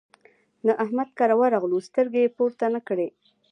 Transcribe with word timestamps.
د 0.65 0.67
احمد 0.83 1.09
کره 1.17 1.35
ورغلو؛ 1.41 1.77
سترګې 1.87 2.21
يې 2.23 2.33
پورته 2.37 2.65
نه 2.73 2.81
کړې. 2.87 3.07